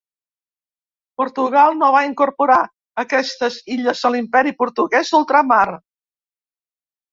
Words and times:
Portugal 1.21 1.77
no 1.81 1.89
va 1.95 2.01
incorporar 2.07 2.57
aquestes 3.05 3.59
illes 3.77 4.03
a 4.09 4.13
l'imperi 4.17 4.57
portuguès 4.65 5.15
d'ultramar. 5.15 5.63